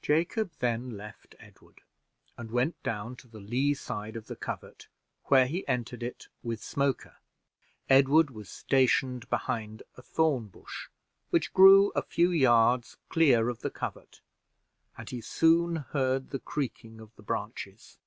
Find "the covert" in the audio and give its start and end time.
4.28-4.86, 13.58-14.20